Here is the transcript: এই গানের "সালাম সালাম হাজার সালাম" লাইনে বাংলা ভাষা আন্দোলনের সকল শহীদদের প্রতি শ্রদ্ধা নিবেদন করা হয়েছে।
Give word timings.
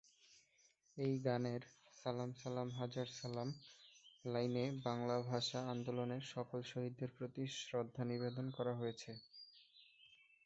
এই 0.97 1.13
গানের 1.19 1.61
"সালাম 1.97 2.31
সালাম 2.33 2.69
হাজার 2.71 3.07
সালাম" 3.19 3.49
লাইনে 4.25 4.65
বাংলা 4.85 5.17
ভাষা 5.29 5.59
আন্দোলনের 5.73 6.23
সকল 6.33 6.59
শহীদদের 6.63 7.09
প্রতি 7.17 7.43
শ্রদ্ধা 7.59 8.03
নিবেদন 8.05 8.45
করা 8.57 8.73
হয়েছে। 8.75 9.11